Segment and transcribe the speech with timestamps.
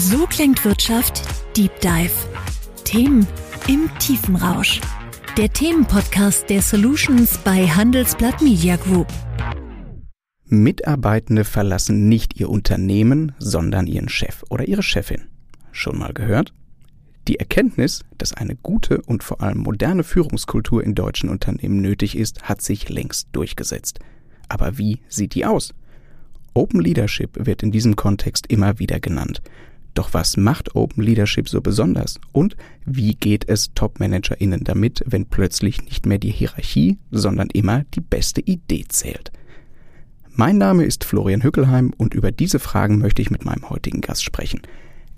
[0.00, 1.24] So klingt Wirtschaft
[1.56, 2.12] Deep Dive.
[2.84, 3.26] Themen
[3.66, 4.80] im Tiefenrausch.
[5.36, 9.08] Der Themenpodcast der Solutions bei Handelsblatt Media Group.
[10.44, 15.24] Mitarbeitende verlassen nicht ihr Unternehmen, sondern ihren Chef oder ihre Chefin.
[15.72, 16.54] Schon mal gehört?
[17.26, 22.44] Die Erkenntnis, dass eine gute und vor allem moderne Führungskultur in deutschen Unternehmen nötig ist,
[22.44, 23.98] hat sich längst durchgesetzt.
[24.48, 25.74] Aber wie sieht die aus?
[26.54, 29.42] Open Leadership wird in diesem Kontext immer wieder genannt.
[29.98, 32.20] Doch was macht Open Leadership so besonders?
[32.30, 38.00] Und wie geht es Top-ManagerInnen damit, wenn plötzlich nicht mehr die Hierarchie, sondern immer die
[38.00, 39.32] beste Idee zählt?
[40.30, 44.22] Mein Name ist Florian Hückelheim und über diese Fragen möchte ich mit meinem heutigen Gast
[44.22, 44.62] sprechen.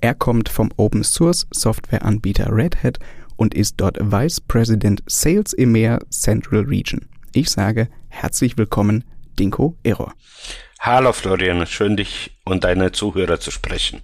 [0.01, 3.01] Er kommt vom Open Source Softwareanbieter Red Hat
[3.37, 7.03] und ist dort Vice President Sales EMEA Central Region.
[7.35, 9.05] Ich sage herzlich willkommen,
[9.39, 10.15] Dinko Error.
[10.79, 14.01] Hallo Florian, schön dich und deine Zuhörer zu sprechen.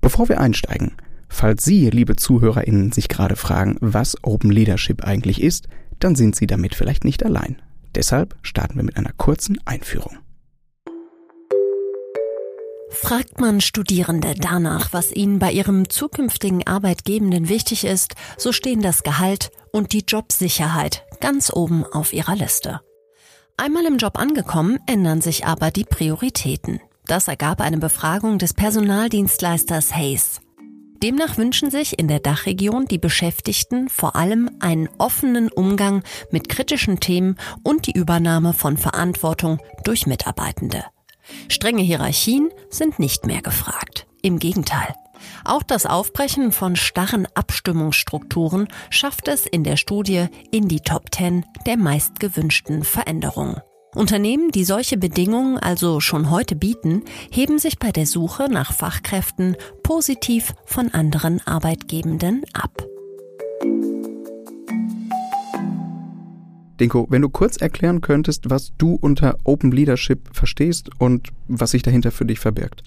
[0.00, 0.92] Bevor wir einsteigen,
[1.28, 5.68] falls Sie, liebe ZuhörerInnen, sich gerade fragen, was Open Leadership eigentlich ist,
[5.98, 7.60] dann sind Sie damit vielleicht nicht allein.
[7.94, 10.18] Deshalb starten wir mit einer kurzen Einführung.
[12.90, 19.02] Fragt man Studierende danach, was ihnen bei ihrem zukünftigen Arbeitgebenden wichtig ist, so stehen das
[19.02, 22.80] Gehalt und die Jobsicherheit ganz oben auf ihrer Liste.
[23.56, 26.80] Einmal im Job angekommen, ändern sich aber die Prioritäten.
[27.06, 30.40] Das ergab eine Befragung des Personaldienstleisters Hayes.
[31.02, 37.00] Demnach wünschen sich in der Dachregion die Beschäftigten vor allem einen offenen Umgang mit kritischen
[37.00, 40.84] Themen und die Übernahme von Verantwortung durch Mitarbeitende.
[41.48, 44.06] Strenge Hierarchien sind nicht mehr gefragt.
[44.22, 44.94] Im Gegenteil.
[45.44, 51.44] Auch das Aufbrechen von starren Abstimmungsstrukturen schafft es in der Studie in die Top 10
[51.66, 53.60] der meistgewünschten Veränderungen.
[53.94, 59.56] Unternehmen, die solche Bedingungen also schon heute bieten, heben sich bei der Suche nach Fachkräften
[59.82, 62.86] positiv von anderen Arbeitgebenden ab.
[66.80, 71.82] Dinko, wenn du kurz erklären könntest, was du unter Open Leadership verstehst und was sich
[71.82, 72.82] dahinter für dich verbirgt.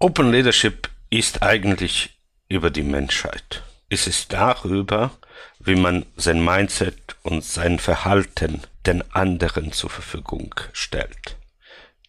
[0.00, 2.18] Open Leadership ist eigentlich
[2.48, 3.62] über die Menschheit.
[3.88, 5.12] Es ist darüber,
[5.60, 11.36] wie man sein Mindset und sein Verhalten den anderen zur Verfügung stellt.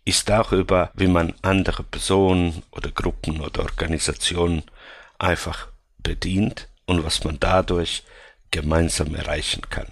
[0.05, 4.63] Ist darüber, wie man andere Personen oder Gruppen oder Organisationen
[5.17, 5.67] einfach
[5.97, 8.03] bedient und was man dadurch
[8.49, 9.87] gemeinsam erreichen kann.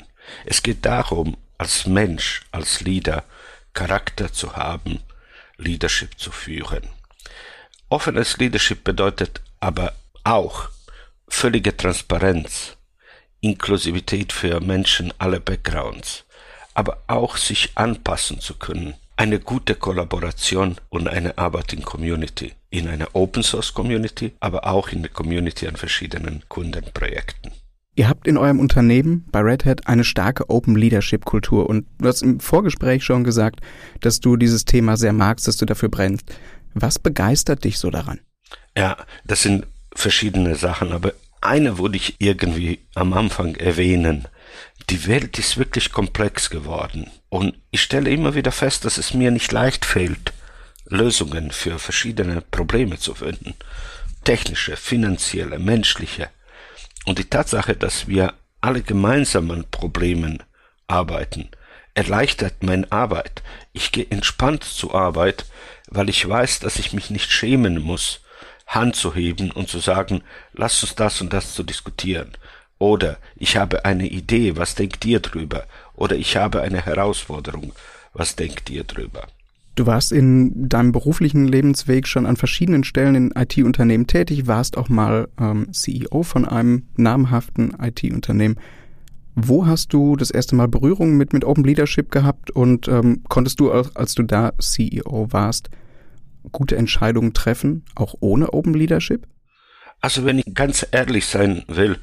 [0.45, 3.25] Es geht darum, als Mensch, als Leader
[3.73, 5.01] Charakter zu haben,
[5.57, 6.87] Leadership zu führen.
[7.89, 9.93] Offenes Leadership bedeutet aber
[10.23, 10.69] auch
[11.27, 12.77] völlige Transparenz,
[13.41, 16.23] Inklusivität für Menschen aller Backgrounds,
[16.77, 22.87] aber auch sich anpassen zu können, eine gute Kollaboration und eine Arbeit in Community, in
[22.87, 27.51] einer Open Source Community, aber auch in der Community an verschiedenen Kundenprojekten.
[27.95, 32.07] Ihr habt in eurem Unternehmen bei Red Hat eine starke Open Leadership Kultur und du
[32.07, 33.61] hast im Vorgespräch schon gesagt,
[34.01, 36.31] dass du dieses Thema sehr magst, dass du dafür brennst.
[36.75, 38.19] Was begeistert dich so daran?
[38.77, 39.65] Ja, das sind
[39.95, 44.27] verschiedene Sachen, aber eine würde ich irgendwie am Anfang erwähnen.
[44.89, 49.31] Die Welt ist wirklich komplex geworden und ich stelle immer wieder fest, dass es mir
[49.31, 50.31] nicht leicht fällt,
[50.85, 53.55] Lösungen für verschiedene Probleme zu finden.
[54.23, 56.29] Technische, finanzielle, menschliche.
[57.05, 60.41] Und die Tatsache, dass wir alle gemeinsam an Problemen
[60.87, 61.49] arbeiten,
[61.93, 63.43] erleichtert meine Arbeit.
[63.73, 65.45] Ich gehe entspannt zur Arbeit,
[65.89, 68.21] weil ich weiß, dass ich mich nicht schämen muss,
[68.67, 70.23] Hand zu heben und zu sagen,
[70.53, 72.31] lass uns das und das zu diskutieren.
[72.79, 75.65] Oder ich habe eine Idee, was denkt ihr drüber?
[75.95, 77.73] Oder ich habe eine Herausforderung,
[78.13, 79.27] was denkt ihr drüber?
[79.75, 84.89] Du warst in deinem beruflichen Lebensweg schon an verschiedenen Stellen in IT-Unternehmen tätig, warst auch
[84.89, 88.57] mal ähm, CEO von einem namhaften IT-Unternehmen.
[89.35, 93.59] Wo hast du das erste Mal Berührung mit, mit Open Leadership gehabt und ähm, konntest
[93.59, 95.69] du, als du da CEO warst,
[96.51, 99.27] gute Entscheidungen treffen, auch ohne Open Leadership?
[100.01, 101.97] Also wenn ich ganz ehrlich sein will,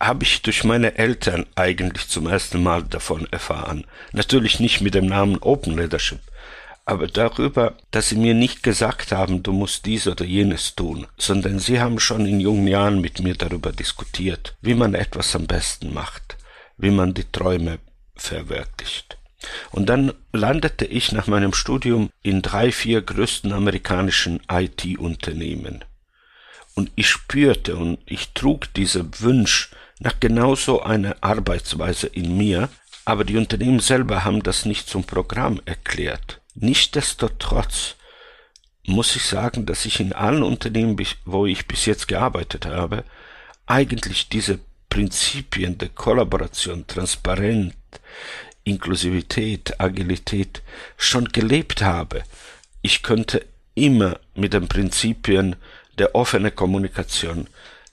[0.00, 3.86] habe ich durch meine Eltern eigentlich zum ersten Mal davon erfahren.
[4.12, 6.20] Natürlich nicht mit dem Namen Open Leadership,
[6.86, 11.58] aber darüber, dass sie mir nicht gesagt haben, du musst dies oder jenes tun, sondern
[11.58, 15.92] sie haben schon in jungen Jahren mit mir darüber diskutiert, wie man etwas am besten
[15.92, 16.36] macht,
[16.78, 17.78] wie man die Träume
[18.16, 19.18] verwirklicht.
[19.70, 25.84] Und dann landete ich nach meinem Studium in drei, vier größten amerikanischen IT-Unternehmen.
[26.74, 29.70] Und ich spürte und ich trug diesen Wunsch
[30.00, 32.68] nach genauso einer Arbeitsweise in mir,
[33.04, 36.40] aber die Unternehmen selber haben das nicht zum Programm erklärt.
[36.54, 37.96] Nichtsdestotrotz
[38.86, 43.04] muss ich sagen, dass ich in allen Unternehmen, wo ich bis jetzt gearbeitet habe,
[43.66, 44.58] eigentlich diese
[44.88, 47.74] Prinzipien der Kollaboration, Transparenz,
[48.64, 50.62] Inklusivität, Agilität
[50.96, 52.22] schon gelebt habe.
[52.82, 55.56] Ich könnte immer mit den Prinzipien
[55.98, 57.48] der offenen Kommunikation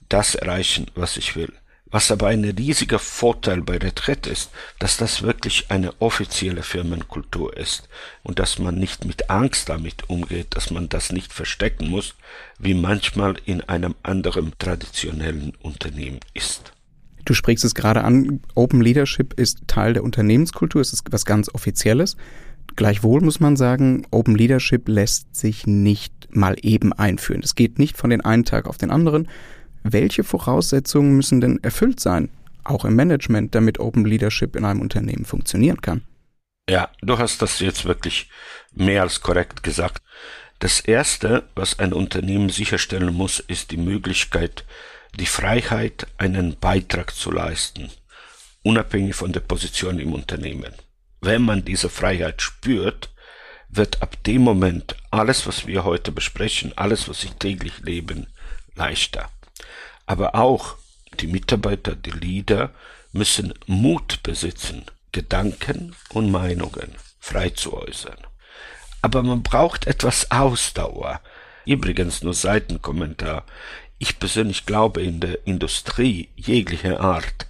[0.08, 1.52] das erreichen, was ich will.
[1.90, 7.88] Was aber ein riesiger Vorteil bei Retreat ist, dass das wirklich eine offizielle Firmenkultur ist
[8.22, 12.14] und dass man nicht mit Angst damit umgeht, dass man das nicht verstecken muss,
[12.58, 16.72] wie manchmal in einem anderen traditionellen Unternehmen ist.
[17.24, 21.48] Du sprichst es gerade an, Open Leadership ist Teil der Unternehmenskultur, es ist was ganz
[21.54, 22.16] Offizielles.
[22.76, 27.42] Gleichwohl muss man sagen, Open Leadership lässt sich nicht mal eben einführen.
[27.42, 29.28] Es geht nicht von den einen Tag auf den anderen.
[29.90, 32.28] Welche Voraussetzungen müssen denn erfüllt sein,
[32.62, 36.02] auch im Management, damit Open Leadership in einem Unternehmen funktionieren kann?
[36.68, 38.28] Ja, du hast das jetzt wirklich
[38.74, 40.02] mehr als korrekt gesagt.
[40.58, 44.66] Das Erste, was ein Unternehmen sicherstellen muss, ist die Möglichkeit,
[45.18, 47.90] die Freiheit, einen Beitrag zu leisten,
[48.62, 50.74] unabhängig von der Position im Unternehmen.
[51.22, 53.10] Wenn man diese Freiheit spürt,
[53.70, 58.26] wird ab dem Moment alles, was wir heute besprechen, alles, was wir täglich leben,
[58.74, 59.30] leichter.
[60.08, 60.76] Aber auch
[61.20, 62.70] die Mitarbeiter, die Leader
[63.12, 68.16] müssen Mut besitzen, Gedanken und Meinungen frei zu äußern.
[69.02, 71.20] Aber man braucht etwas Ausdauer.
[71.66, 73.44] Übrigens nur Seitenkommentar.
[73.98, 77.46] Ich persönlich glaube, in der Industrie jeglicher Art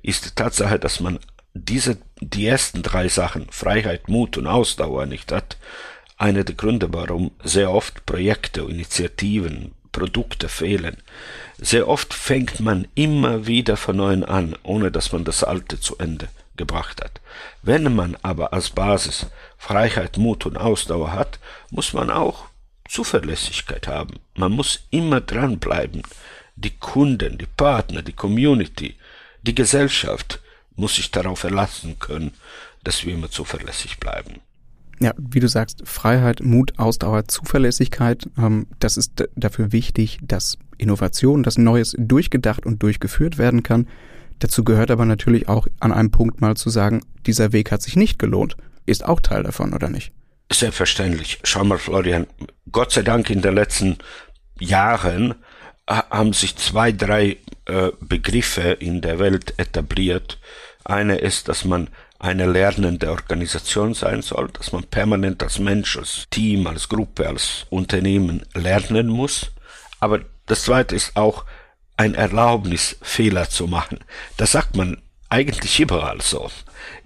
[0.00, 1.18] ist die Tatsache, dass man
[1.54, 5.56] diese, die ersten drei Sachen, Freiheit, Mut und Ausdauer nicht hat,
[6.18, 10.98] einer der Gründe, warum sehr oft Projekte, Initiativen, Produkte fehlen.
[11.56, 15.96] Sehr oft fängt man immer wieder von neuem an, ohne dass man das Alte zu
[15.96, 16.28] Ende
[16.58, 17.22] gebracht hat.
[17.62, 19.24] Wenn man aber als Basis
[19.56, 21.38] Freiheit, Mut und Ausdauer hat,
[21.70, 22.44] muss man auch
[22.86, 24.20] Zuverlässigkeit haben.
[24.34, 26.02] Man muss immer dranbleiben.
[26.56, 28.96] Die Kunden, die Partner, die Community,
[29.40, 30.40] die Gesellschaft
[30.74, 32.34] muss sich darauf verlassen können,
[32.84, 34.42] dass wir immer zuverlässig bleiben.
[35.00, 41.42] Ja, wie du sagst, Freiheit, Mut, Ausdauer, Zuverlässigkeit, ähm, das ist dafür wichtig, dass Innovation,
[41.42, 43.86] dass Neues durchgedacht und durchgeführt werden kann.
[44.38, 47.96] Dazu gehört aber natürlich auch an einem Punkt mal zu sagen, dieser Weg hat sich
[47.96, 48.56] nicht gelohnt.
[48.84, 50.12] Ist auch Teil davon, oder nicht?
[50.52, 51.40] Selbstverständlich.
[51.42, 52.26] Schau mal, Florian,
[52.70, 53.98] Gott sei Dank in den letzten
[54.58, 55.34] Jahren
[55.88, 60.38] haben sich zwei, drei äh, Begriffe in der Welt etabliert.
[60.84, 61.88] Eine ist, dass man
[62.26, 67.66] eine lernende Organisation sein soll, dass man permanent als Mensch, als Team, als Gruppe, als
[67.70, 69.52] Unternehmen lernen muss.
[70.00, 71.44] Aber das zweite ist auch
[71.96, 74.00] ein Erlaubnis, Fehler zu machen.
[74.36, 76.50] Das sagt man eigentlich überall so.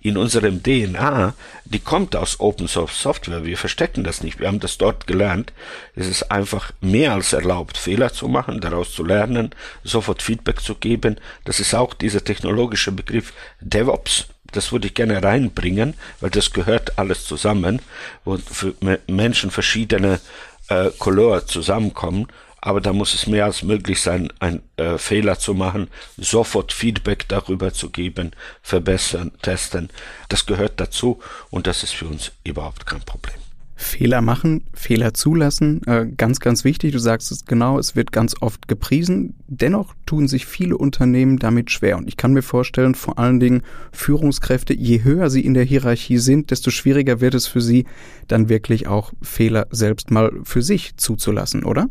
[0.03, 1.35] In unserem DNA,
[1.65, 3.45] die kommt aus Open Source Software.
[3.45, 4.41] Wir verstecken das nicht.
[4.41, 5.53] Wir haben das dort gelernt.
[5.95, 9.51] Es ist einfach mehr als erlaubt, Fehler zu machen, daraus zu lernen,
[9.85, 11.17] sofort Feedback zu geben.
[11.45, 16.99] Das ist auch dieser technologische Begriff DevOps das würde ich gerne reinbringen, weil das gehört
[16.99, 17.81] alles zusammen,
[18.25, 18.75] wo für
[19.07, 20.21] Menschen verschiedene
[20.69, 22.29] äh, Couleur zusammenkommen.
[22.63, 25.89] Aber da muss es mehr als möglich sein, einen äh, Fehler zu machen,
[26.19, 28.33] sofort Feedback darüber zu geben,
[28.63, 29.89] verbessern, testen.
[30.29, 33.40] Das gehört dazu und das ist für uns überhaupt kein Problem.
[33.81, 36.93] Fehler machen, Fehler zulassen, äh, ganz, ganz wichtig.
[36.93, 39.35] Du sagst es genau, es wird ganz oft gepriesen.
[39.47, 41.97] Dennoch tun sich viele Unternehmen damit schwer.
[41.97, 43.63] Und ich kann mir vorstellen, vor allen Dingen
[43.93, 47.87] Führungskräfte, je höher sie in der Hierarchie sind, desto schwieriger wird es für sie,
[48.29, 51.89] dann wirklich auch Fehler selbst mal für sich zuzulassen, oder?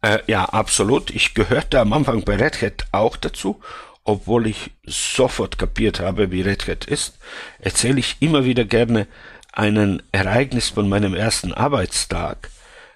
[0.00, 1.10] Äh, ja, absolut.
[1.10, 3.60] Ich gehörte am Anfang bei Red Hat auch dazu
[4.08, 7.18] obwohl ich sofort kapiert habe, wie Red Hat ist,
[7.58, 9.08] erzähle ich immer wieder gerne
[9.56, 12.50] einen Ereignis von meinem ersten Arbeitstag,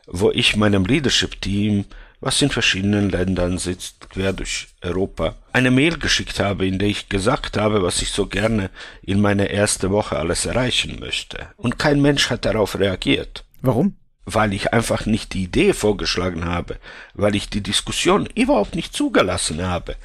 [0.06, 1.86] wo ich meinem Leadership-Team,
[2.20, 7.08] was in verschiedenen Ländern sitzt, quer durch Europa, eine Mail geschickt habe, in der ich
[7.08, 8.68] gesagt habe, was ich so gerne
[9.02, 11.48] in meiner ersten Woche alles erreichen möchte.
[11.56, 13.44] Und kein Mensch hat darauf reagiert.
[13.62, 13.96] Warum?
[14.26, 16.76] Weil ich einfach nicht die Idee vorgeschlagen habe,
[17.14, 19.96] weil ich die Diskussion überhaupt nicht zugelassen habe.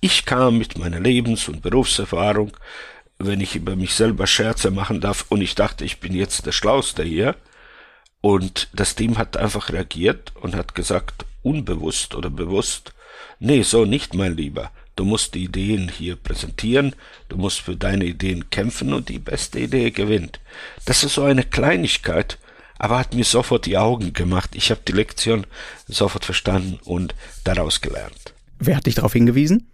[0.00, 2.54] Ich kam mit meiner Lebens- und Berufserfahrung
[3.26, 6.52] wenn ich über mich selber Scherze machen darf und ich dachte, ich bin jetzt der
[6.52, 7.36] Schlauste hier.
[8.20, 12.92] Und das Team hat einfach reagiert und hat gesagt, unbewusst oder bewusst,
[13.40, 14.70] nee, so nicht, mein Lieber.
[14.94, 16.94] Du musst die Ideen hier präsentieren,
[17.28, 20.38] du musst für deine Ideen kämpfen und die beste Idee gewinnt.
[20.84, 22.38] Das ist so eine Kleinigkeit,
[22.78, 24.50] aber hat mir sofort die Augen gemacht.
[24.54, 25.46] Ich habe die Lektion
[25.88, 28.34] sofort verstanden und daraus gelernt.
[28.58, 29.71] Wer hat dich darauf hingewiesen?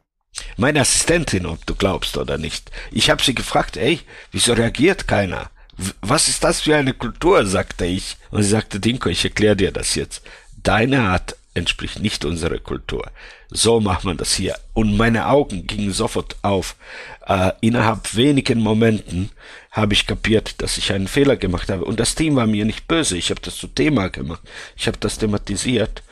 [0.56, 2.70] Meine Assistentin, ob du glaubst oder nicht.
[2.90, 4.00] Ich habe sie gefragt, ey,
[4.32, 5.50] wieso reagiert keiner?
[6.00, 8.16] was ist das für eine Kultur, sagte ich.
[8.30, 10.22] Und sie sagte, Dinko, ich erkläre dir das jetzt.
[10.62, 13.10] Deine Art entspricht nicht unserer Kultur.
[13.50, 14.56] So macht man das hier.
[14.74, 16.76] Und meine Augen gingen sofort auf.
[17.26, 19.30] Äh, innerhalb wenigen Momenten
[19.70, 21.84] habe ich kapiert, dass ich einen Fehler gemacht habe.
[21.84, 23.16] Und das Team war mir nicht böse.
[23.16, 24.42] Ich habe das zu Thema gemacht.
[24.76, 26.02] Ich habe das thematisiert.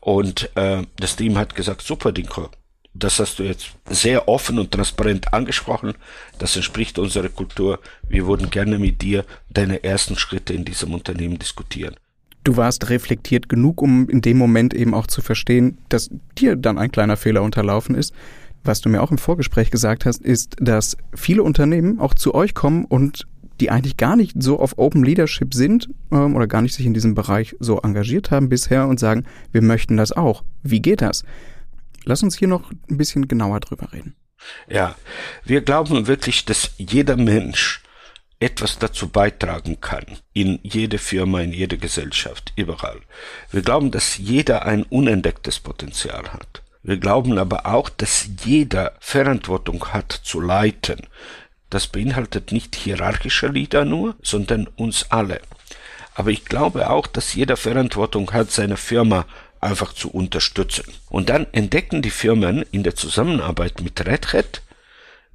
[0.00, 2.50] Und äh, das Team hat gesagt, super, Dinko,
[2.94, 5.94] das hast du jetzt sehr offen und transparent angesprochen.
[6.38, 7.80] Das entspricht unserer Kultur.
[8.08, 11.96] Wir würden gerne mit dir deine ersten Schritte in diesem Unternehmen diskutieren.
[12.44, 16.78] Du warst reflektiert genug, um in dem Moment eben auch zu verstehen, dass dir dann
[16.78, 18.14] ein kleiner Fehler unterlaufen ist.
[18.62, 22.54] Was du mir auch im Vorgespräch gesagt hast, ist, dass viele Unternehmen auch zu euch
[22.54, 23.26] kommen und
[23.60, 26.94] die eigentlich gar nicht so auf Open Leadership sind ähm, oder gar nicht sich in
[26.94, 30.44] diesem Bereich so engagiert haben bisher und sagen, wir möchten das auch.
[30.62, 31.24] Wie geht das?
[32.04, 34.16] Lass uns hier noch ein bisschen genauer drüber reden.
[34.68, 34.94] Ja,
[35.44, 37.82] wir glauben wirklich, dass jeder Mensch
[38.40, 43.00] etwas dazu beitragen kann, in jede Firma, in jede Gesellschaft, überall.
[43.50, 46.62] Wir glauben, dass jeder ein unentdecktes Potenzial hat.
[46.82, 51.06] Wir glauben aber auch, dass jeder Verantwortung hat zu leiten.
[51.70, 55.40] Das beinhaltet nicht hierarchische Lieder nur, sondern uns alle.
[56.14, 59.26] Aber ich glaube auch, dass jeder Verantwortung hat, seine Firma
[59.64, 60.84] einfach zu unterstützen.
[61.08, 64.62] Und dann entdecken die Firmen in der Zusammenarbeit mit Red Hat,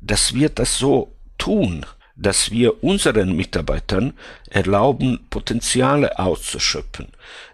[0.02, 4.14] dass wir das so tun, dass wir unseren Mitarbeitern
[4.50, 7.08] erlauben, Potenziale auszuschöpfen,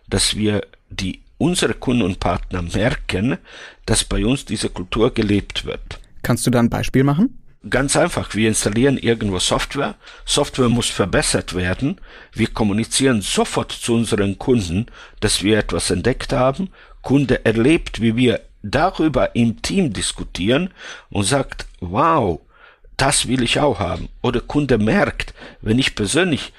[0.08, 3.38] dass wir die unsere Kunden und Partner merken,
[3.86, 6.00] dass bei uns diese Kultur gelebt wird.
[6.22, 7.38] Kannst du da ein Beispiel machen?
[7.68, 12.00] Ganz einfach, wir installieren irgendwo Software, Software muss verbessert werden,
[12.32, 14.86] wir kommunizieren sofort zu unseren Kunden,
[15.20, 16.70] dass wir etwas entdeckt haben,
[17.02, 20.72] Kunde erlebt, wie wir darüber im Team diskutieren
[21.10, 22.40] und sagt, wow,
[22.98, 24.10] das will ich auch haben.
[24.22, 26.54] Oder Kunde merkt, wenn ich persönlich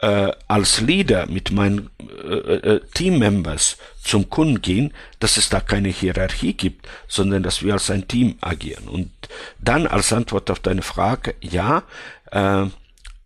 [0.00, 5.88] äh, als Leader mit meinen äh, äh, Teammembers zum Kunden gehen, dass es da keine
[5.88, 8.88] Hierarchie gibt, sondern dass wir als ein Team agieren.
[8.88, 9.10] Und
[9.58, 11.82] dann als Antwort auf deine Frage, ja,
[12.30, 12.66] äh,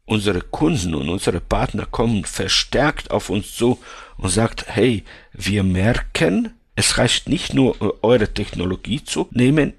[0.07, 3.78] unsere Kunden und unsere Partner kommen verstärkt auf uns zu
[4.16, 9.75] und sagt, hey, wir merken, es reicht nicht nur äh, eure Technologie zu nehmen,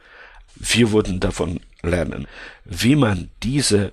[0.55, 2.27] wir wurden davon lernen,
[2.63, 3.91] wie man diese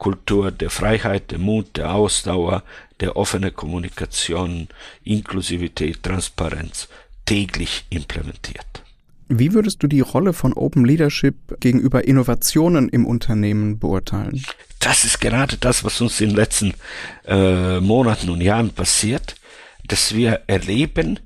[0.00, 2.64] Kultur der Freiheit, der Mut, der Ausdauer,
[3.00, 4.68] der offenen Kommunikation,
[5.04, 6.88] Inklusivität, Transparenz
[7.26, 8.82] täglich implementiert.
[9.28, 14.42] Wie würdest du die Rolle von Open Leadership gegenüber Innovationen im Unternehmen beurteilen?
[14.80, 16.74] Das ist gerade das, was uns in den letzten
[17.26, 19.36] äh, Monaten und Jahren passiert,
[19.86, 21.20] dass wir erleben,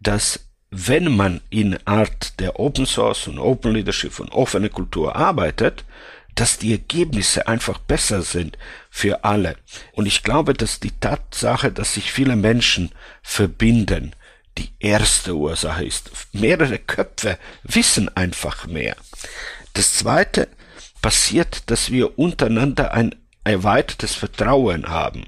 [0.00, 0.40] dass
[0.70, 5.84] wenn man in Art der Open Source und Open Leadership und offene Kultur arbeitet,
[6.36, 8.56] dass die Ergebnisse einfach besser sind
[8.90, 9.56] für alle.
[9.92, 14.14] Und ich glaube, dass die Tatsache, dass sich viele Menschen verbinden,
[14.58, 16.10] die erste Ursache ist.
[16.32, 18.96] Mehrere Köpfe wissen einfach mehr.
[19.72, 20.48] Das zweite
[21.02, 23.14] passiert, dass wir untereinander ein
[23.44, 25.26] erweitertes Vertrauen haben,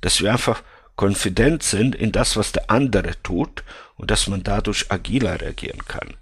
[0.00, 0.62] dass wir einfach
[0.94, 3.62] konfident sind in das, was der andere tut
[3.96, 6.14] und dass man dadurch agiler reagieren kann.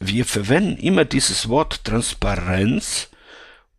[0.00, 3.08] Wir verwenden immer dieses Wort Transparenz,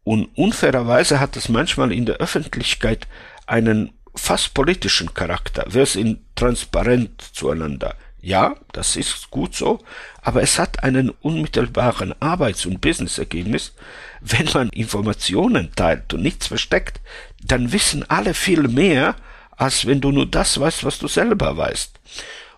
[0.08, 3.10] und unfairerweise hat es manchmal in der Öffentlichkeit
[3.46, 5.66] einen fast politischen Charakter.
[5.68, 7.94] Wir sind transparent zueinander.
[8.22, 9.84] Ja, das ist gut so,
[10.22, 13.74] aber es hat einen unmittelbaren Arbeits- und Businessergebnis.
[14.22, 17.02] Wenn man Informationen teilt und nichts versteckt,
[17.44, 19.18] dann wissen alle viel mehr,
[19.58, 22.00] als wenn du nur das weißt, was du selber weißt.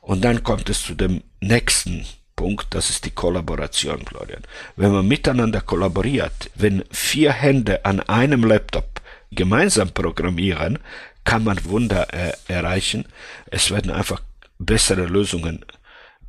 [0.01, 2.05] Und dann kommt es zu dem nächsten
[2.39, 4.43] Punkt, das ist die Kollaboration, Florian.
[4.77, 10.79] Wenn man miteinander kollaboriert, wenn vier Hände an einem Laptop gemeinsam programmieren,
[11.25, 13.03] kann man Wunder äh, erreichen.
[13.51, 14.21] Es werden einfach
[14.57, 15.65] bessere Lösungen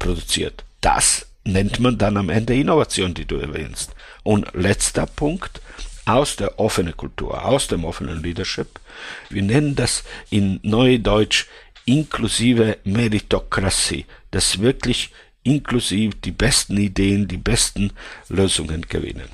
[0.00, 0.64] produziert.
[0.80, 3.92] Das nennt man dann am Ende Innovation, die du erwähnst.
[4.24, 5.60] Und letzter Punkt,
[6.06, 8.80] aus der offenen Kultur, aus dem offenen Leadership.
[9.28, 11.46] Wir nennen das in Neudeutsch
[11.84, 15.12] inklusive Meritokratie, dass wirklich
[15.42, 17.92] inklusive die besten Ideen, die besten
[18.28, 19.28] Lösungen gewinnen.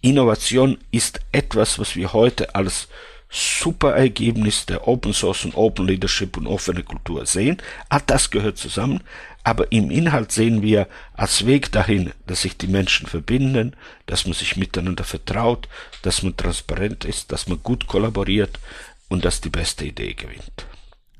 [0.00, 2.88] Innovation ist etwas, was wir heute als
[3.30, 7.56] super Ergebnis der Open Source und Open Leadership und offene Kultur sehen.
[7.88, 9.00] All das gehört zusammen,
[9.42, 13.74] aber im Inhalt sehen wir als Weg dahin, dass sich die Menschen verbinden,
[14.06, 15.66] dass man sich miteinander vertraut,
[16.02, 18.58] dass man transparent ist, dass man gut kollaboriert
[19.08, 20.66] und dass die beste Idee gewinnt.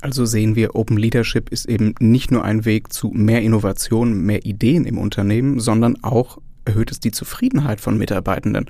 [0.02, 4.44] Also sehen wir, Open Leadership ist eben nicht nur ein Weg zu mehr Innovation, mehr
[4.44, 8.68] Ideen im Unternehmen, sondern auch erhöht es die Zufriedenheit von Mitarbeitenden.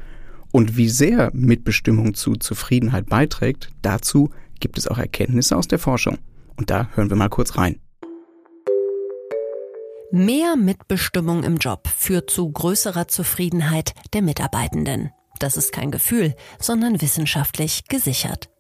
[0.52, 4.28] Und wie sehr Mitbestimmung zu Zufriedenheit beiträgt, dazu
[4.60, 6.18] gibt es auch Erkenntnisse aus der Forschung.
[6.56, 7.80] Und da hören wir mal kurz rein.
[10.10, 15.12] Mehr Mitbestimmung im Job führt zu größerer Zufriedenheit der Mitarbeitenden.
[15.38, 18.51] Das ist kein Gefühl, sondern wissenschaftlich gesichert.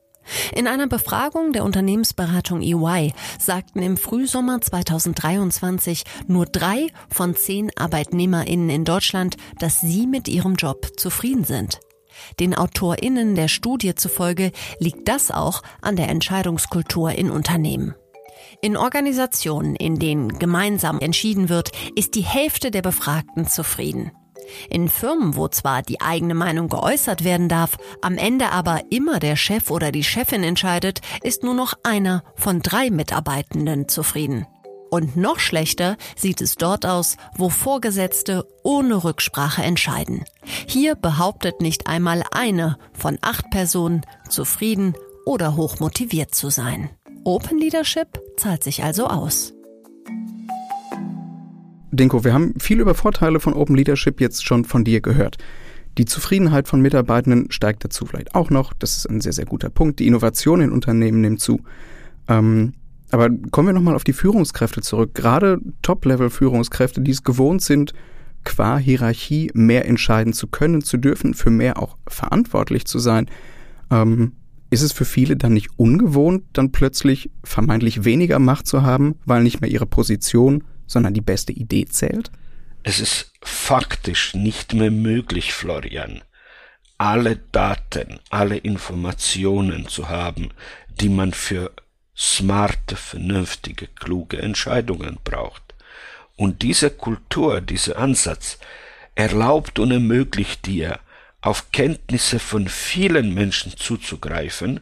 [0.54, 8.70] In einer Befragung der Unternehmensberatung EY sagten im Frühsommer 2023 nur drei von zehn ArbeitnehmerInnen
[8.70, 11.80] in Deutschland, dass sie mit ihrem Job zufrieden sind.
[12.40, 17.94] Den AutorInnen der Studie zufolge liegt das auch an der Entscheidungskultur in Unternehmen.
[18.60, 24.12] In Organisationen, in denen gemeinsam entschieden wird, ist die Hälfte der Befragten zufrieden.
[24.70, 29.36] In Firmen, wo zwar die eigene Meinung geäußert werden darf, am Ende aber immer der
[29.36, 34.46] Chef oder die Chefin entscheidet, ist nur noch einer von drei Mitarbeitenden zufrieden.
[34.90, 40.24] Und noch schlechter sieht es dort aus, wo Vorgesetzte ohne Rücksprache entscheiden.
[40.44, 44.94] Hier behauptet nicht einmal eine von acht Personen, zufrieden
[45.24, 46.90] oder hochmotiviert zu sein.
[47.24, 49.54] Open Leadership zahlt sich also aus.
[51.92, 55.36] Dinko, wir haben viel über Vorteile von Open Leadership jetzt schon von dir gehört.
[55.98, 58.72] Die Zufriedenheit von Mitarbeitenden steigt dazu vielleicht auch noch.
[58.72, 59.98] Das ist ein sehr, sehr guter Punkt.
[59.98, 61.60] Die Innovation in Unternehmen nimmt zu.
[62.28, 62.72] Ähm,
[63.10, 65.14] aber kommen wir nochmal auf die Führungskräfte zurück.
[65.14, 67.92] Gerade Top-Level-Führungskräfte, die es gewohnt sind,
[68.42, 73.26] qua Hierarchie mehr entscheiden zu können, zu dürfen, für mehr auch verantwortlich zu sein.
[73.90, 74.32] Ähm,
[74.70, 79.42] ist es für viele dann nicht ungewohnt, dann plötzlich vermeintlich weniger Macht zu haben, weil
[79.42, 82.30] nicht mehr ihre Position sondern die beste Idee zählt?
[82.82, 86.22] Es ist faktisch nicht mehr möglich, Florian,
[86.98, 90.50] alle Daten, alle Informationen zu haben,
[91.00, 91.72] die man für
[92.16, 95.62] smarte, vernünftige, kluge Entscheidungen braucht.
[96.36, 98.58] Und diese Kultur, dieser Ansatz
[99.14, 100.98] erlaubt und ermöglicht dir,
[101.40, 104.80] auf Kenntnisse von vielen Menschen zuzugreifen,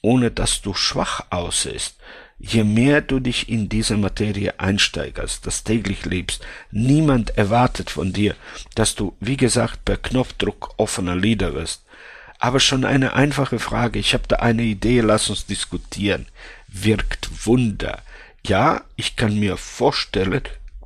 [0.00, 1.96] ohne dass du schwach aussiehst,
[2.38, 8.34] je mehr du dich in diese Materie einsteigerst, das täglich lebst, niemand erwartet von dir,
[8.74, 11.84] dass du, wie gesagt, per Knopfdruck offener Leader wirst.
[12.38, 16.26] Aber schon eine einfache Frage, ich habe da eine Idee, lass uns diskutieren,
[16.66, 18.02] wirkt Wunder.
[18.44, 20.42] Ja, ich kann mir vorstellen,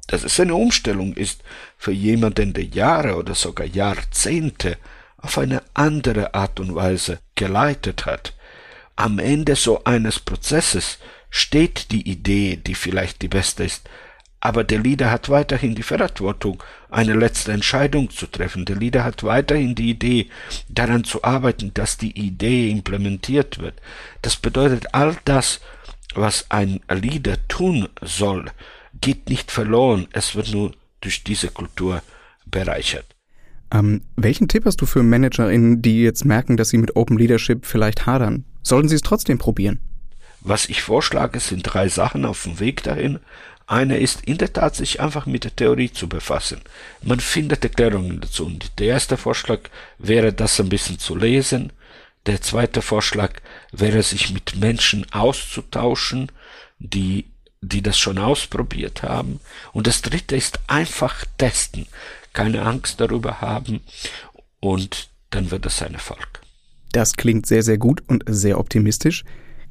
[0.07, 1.43] dass es eine Umstellung ist
[1.79, 4.77] für jemanden, der Jahre oder sogar Jahrzehnte
[5.17, 8.35] auf eine andere Art und Weise geleitet hat.
[8.95, 10.99] Am Ende so eines Prozesses
[11.31, 13.89] steht die Idee, die vielleicht die beste ist,
[14.41, 18.65] aber der Leader hat weiterhin die Verantwortung, eine letzte Entscheidung zu treffen.
[18.65, 20.29] Der Leader hat weiterhin die Idee,
[20.69, 23.75] daran zu arbeiten, dass die Idee implementiert wird.
[24.23, 25.61] Das bedeutet, all das,
[26.15, 28.47] was ein Leader tun soll,
[29.01, 30.07] geht nicht verloren.
[30.13, 32.03] Es wird nur durch diese Kultur
[32.45, 33.07] bereichert.
[33.73, 37.67] Ähm, welchen Tipp hast du für ManagerInnen, die jetzt merken, dass sie mit Open Leadership
[37.67, 38.45] vielleicht hadern?
[38.63, 39.81] Sollten sie es trotzdem probieren?
[40.49, 43.19] Was ich vorschlage, sind drei Sachen auf dem Weg dahin.
[43.67, 46.61] Eine ist in der Tat, sich einfach mit der Theorie zu befassen.
[47.03, 48.47] Man findet Erklärungen dazu.
[48.47, 49.59] Und der erste Vorschlag
[49.99, 51.73] wäre, das ein bisschen zu lesen.
[52.27, 53.33] Der zweite Vorschlag
[53.73, 56.31] wäre, sich mit Menschen auszutauschen,
[56.79, 57.25] die,
[57.61, 59.41] die das schon ausprobiert haben.
[59.73, 61.89] Und das dritte ist einfach testen.
[62.35, 63.81] Keine Angst darüber haben.
[64.61, 66.41] Und dann wird es ein Erfolg.
[66.93, 69.25] Das klingt sehr, sehr gut und sehr optimistisch.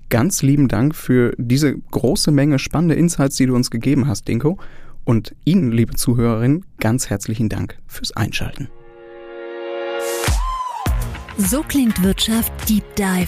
[0.10, 4.58] Ganz lieben Dank für diese große Menge spannende Insights, die du uns gegeben hast, Dinko.
[5.04, 8.70] Und Ihnen, liebe Zuhörerinnen, ganz herzlichen Dank fürs Einschalten.
[11.38, 13.28] So klingt Wirtschaft Deep Dive.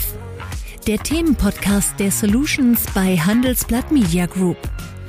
[0.88, 4.58] Der Themenpodcast der Solutions bei Handelsblatt Media Group.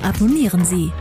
[0.01, 0.91] Abonnieren Sie.